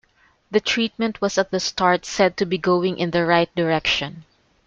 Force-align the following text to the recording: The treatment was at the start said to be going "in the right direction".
The 0.49 0.59
treatment 0.59 1.21
was 1.21 1.37
at 1.37 1.51
the 1.51 1.59
start 1.59 2.07
said 2.07 2.35
to 2.37 2.45
be 2.47 2.57
going 2.57 2.97
"in 2.97 3.11
the 3.11 3.23
right 3.23 3.53
direction". 3.53 4.25